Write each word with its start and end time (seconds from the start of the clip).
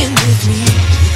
fucking 0.00 0.14
with 0.14 0.48
me. 0.48 1.09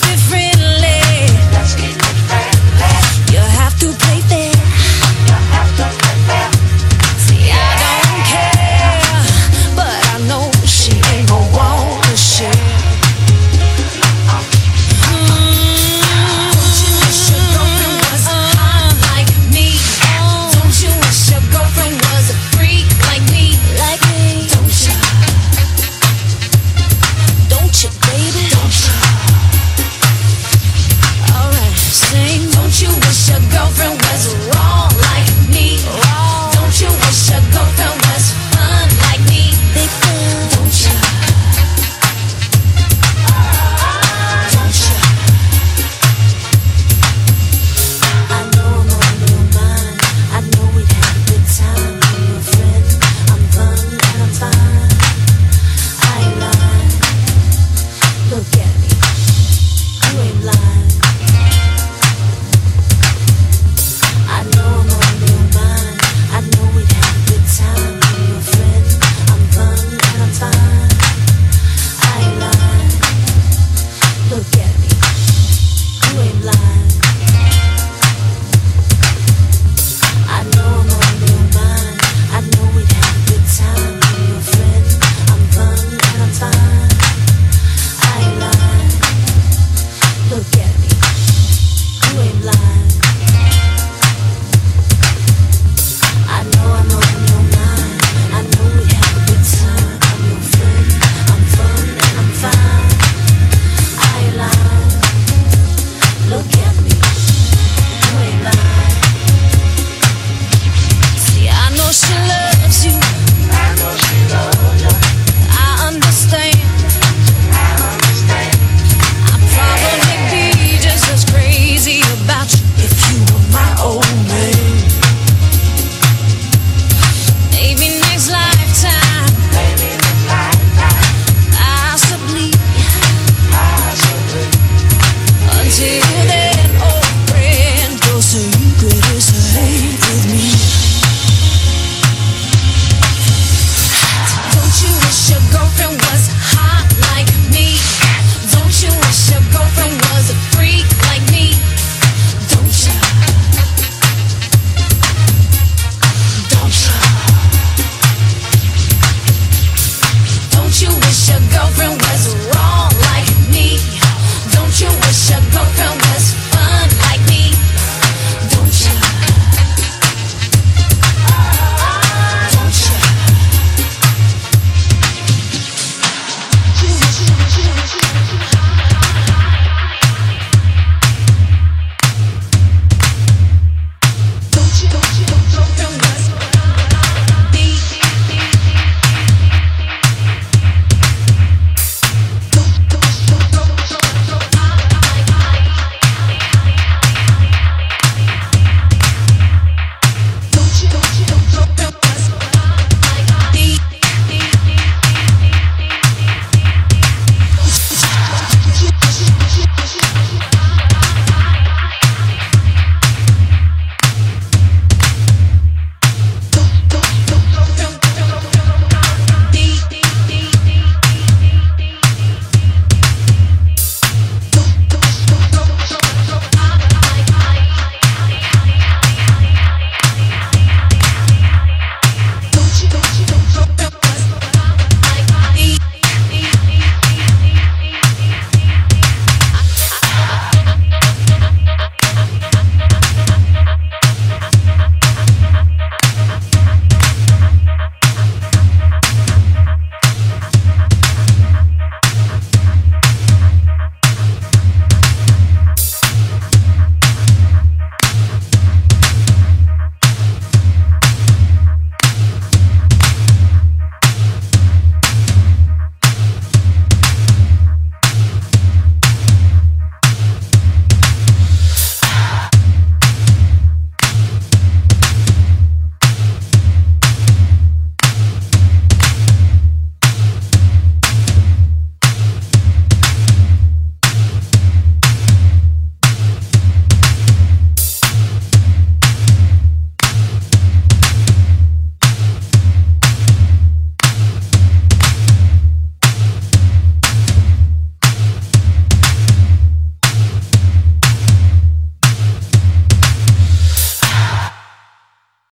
different. 0.00 0.45